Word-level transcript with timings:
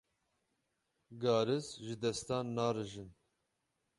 Garis 1.21 1.67
ji 1.83 1.93
destan 2.01 2.45
narijin. 2.55 3.09